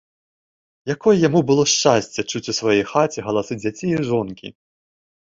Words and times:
Якое 0.93 1.13
яму 1.27 1.41
было 1.51 1.63
шчасце 1.73 2.19
чуць 2.33 2.43
у 2.51 2.57
сваёй 2.63 2.83
хаце 2.95 3.19
галасы 3.31 3.63
дзяцей 3.63 3.89
і 4.03 4.05
жонкі! 4.13 4.47